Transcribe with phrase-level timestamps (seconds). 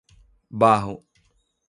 [0.49, 0.97] Barro